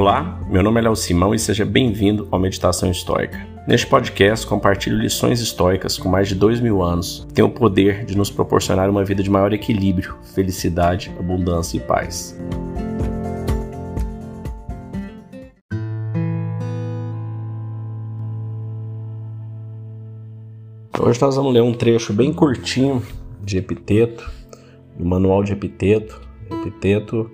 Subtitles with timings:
[0.00, 3.46] Olá, meu nome é Léo Simão e seja bem-vindo ao Meditação Histórica.
[3.68, 8.06] Neste podcast, compartilho lições históricas com mais de dois mil anos que têm o poder
[8.06, 12.34] de nos proporcionar uma vida de maior equilíbrio, felicidade, abundância e paz.
[20.98, 23.02] Hoje nós vamos ler um trecho bem curtinho
[23.44, 24.32] de Epiteto,
[24.96, 26.22] do Manual de Epiteto.
[26.50, 27.30] Epiteto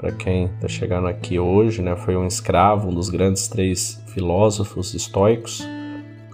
[0.00, 4.94] para quem está chegando aqui hoje, né, foi um escravo, um dos grandes três filósofos
[4.94, 5.62] estoicos.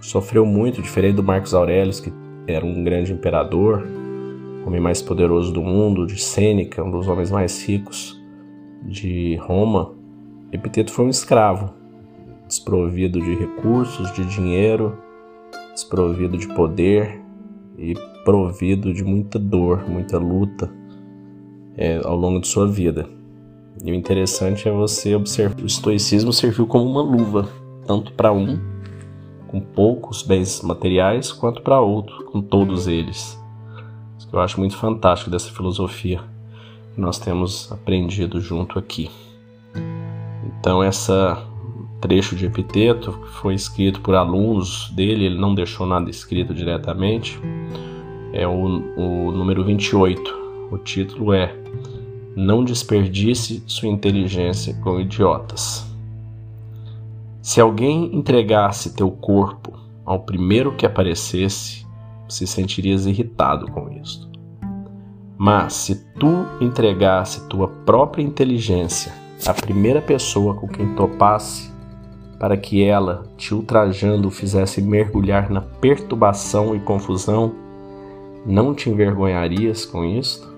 [0.01, 2.13] Sofreu muito, diferente do Marcos Aurelius, que
[2.47, 3.85] era um grande imperador,
[4.65, 8.17] homem mais poderoso do mundo, de Sêneca, um dos homens mais ricos
[8.83, 9.93] de Roma.
[10.49, 11.73] Epiteto foi um escravo,
[12.47, 14.97] desprovido de recursos, de dinheiro,
[15.73, 17.19] desprovido de poder
[17.77, 17.93] e
[18.23, 20.71] provido de muita dor, muita luta
[21.75, 23.16] é, ao longo de sua vida.
[23.83, 27.47] E o interessante é você observar o estoicismo serviu como uma luva,
[27.85, 28.59] tanto para um,
[29.47, 33.39] com poucos bens materiais, quanto para outro, com todos eles.
[34.17, 36.19] Isso que eu acho muito fantástico dessa filosofia
[36.93, 39.09] que nós temos aprendido junto aqui.
[40.59, 41.45] Então, essa
[42.01, 47.39] trecho de Epiteto foi escrito por alunos dele, ele não deixou nada escrito diretamente.
[48.33, 50.47] É o, o número 28.
[50.71, 51.55] O título é
[52.39, 55.83] não desperdice sua inteligência com idiotas.
[57.41, 59.73] Se alguém entregasse teu corpo
[60.05, 61.83] ao primeiro que aparecesse,
[62.29, 64.29] se sentirias irritado com isto.
[65.35, 69.11] Mas se tu entregasse tua própria inteligência
[69.43, 71.71] à primeira pessoa com quem topasse,
[72.37, 77.55] para que ela, te ultrajando, fizesse mergulhar na perturbação e confusão,
[78.45, 80.56] não te envergonharias com isto?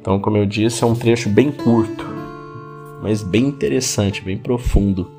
[0.00, 2.06] Então, como eu disse, é um trecho bem curto,
[3.02, 5.10] mas bem interessante, bem profundo,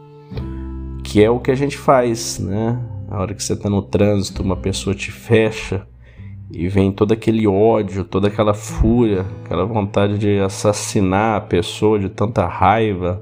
[1.04, 2.80] que é o que a gente faz, né?
[3.08, 5.86] A hora que você está no trânsito, uma pessoa te fecha
[6.52, 12.10] e vem todo aquele ódio, toda aquela fúria, aquela vontade de assassinar a pessoa de
[12.10, 13.22] tanta raiva.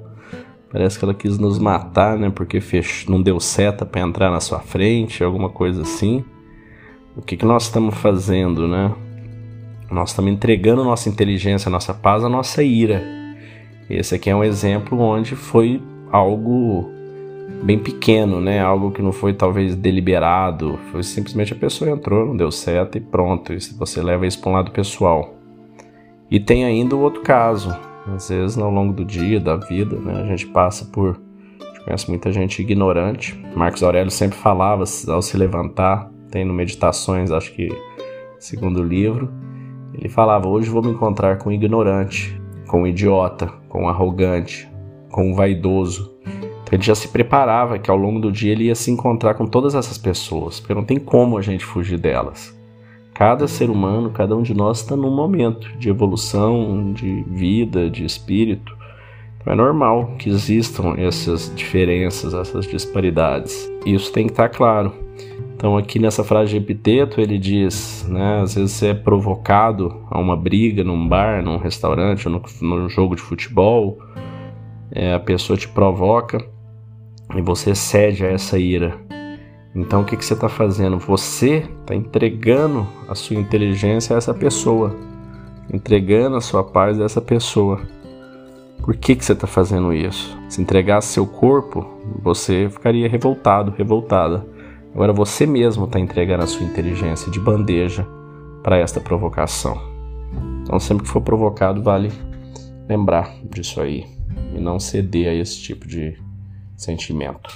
[0.71, 2.29] Parece que ela quis nos matar, né?
[2.29, 3.09] Porque fech...
[3.09, 6.23] não deu seta para entrar na sua frente, alguma coisa assim.
[7.17, 8.93] O que, que nós estamos fazendo, né?
[9.91, 13.03] Nós estamos entregando nossa inteligência, nossa paz, a nossa ira.
[13.89, 16.91] Esse aqui é um exemplo onde foi algo
[17.63, 18.59] bem pequeno, né?
[18.59, 23.01] Algo que não foi talvez deliberado, foi simplesmente a pessoa entrou, não deu certo e
[23.01, 23.51] pronto.
[23.51, 25.33] E você leva isso para um lado pessoal.
[26.29, 27.75] E tem ainda o outro caso.
[28.15, 31.19] Às vezes, ao longo do dia, da vida, né, a gente passa por.
[31.83, 33.39] Conhece muita gente ignorante.
[33.55, 37.69] Marcos Aurélio sempre falava ao se levantar, tem no Meditações, acho que
[38.37, 39.31] segundo livro,
[39.93, 44.69] ele falava: Hoje vou me encontrar com um ignorante, com um idiota, com um arrogante,
[45.11, 46.15] com um vaidoso.
[46.25, 49.45] Então ele já se preparava que ao longo do dia ele ia se encontrar com
[49.45, 52.57] todas essas pessoas, porque não tem como a gente fugir delas.
[53.13, 58.05] Cada ser humano, cada um de nós está num momento de evolução, de vida, de
[58.05, 58.77] espírito.
[59.41, 63.69] Então é normal que existam essas diferenças, essas disparidades.
[63.85, 64.93] Isso tem que estar claro.
[65.59, 70.17] Então, aqui nessa frase de epiteto, ele diz: né, às vezes você é provocado a
[70.17, 73.99] uma briga num bar, num restaurante, ou no, no jogo de futebol,
[74.89, 76.41] é, a pessoa te provoca
[77.35, 78.97] e você cede a essa ira.
[79.75, 80.97] Então, o que, que você está fazendo?
[80.97, 84.95] Você está entregando a sua inteligência a essa pessoa,
[85.73, 87.81] entregando a sua paz a essa pessoa.
[88.81, 90.39] Por que, que você está fazendo isso?
[90.47, 91.85] Se entregasse seu corpo,
[92.23, 94.57] você ficaria revoltado, revoltada.
[94.99, 98.05] Agora você mesmo está entregando a sua inteligência de bandeja
[98.61, 99.81] para esta provocação.
[100.61, 102.11] Então, sempre que for provocado, vale
[102.85, 104.05] lembrar disso aí
[104.53, 106.17] e não ceder a esse tipo de
[106.75, 107.49] sentimento.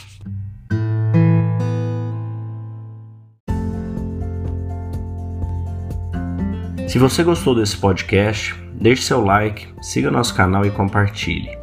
[6.88, 11.63] Se você gostou desse podcast, deixe seu like, siga nosso canal e compartilhe.